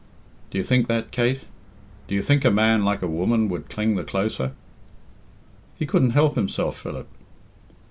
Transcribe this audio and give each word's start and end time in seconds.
"Do 0.49 0.57
you 0.57 0.63
think 0.63 0.87
that, 0.87 1.11
Kate? 1.11 1.41
Do 2.07 2.15
you 2.15 2.23
think 2.23 2.43
a 2.43 2.49
man, 2.49 2.83
like 2.83 3.03
a 3.03 3.07
woman, 3.07 3.49
would 3.49 3.69
cling 3.69 3.93
the 3.93 4.03
closer?" 4.03 4.53
"He 5.75 5.85
couldn't 5.85 6.09
help 6.17 6.33
himself, 6.33 6.79
Philip." 6.79 7.07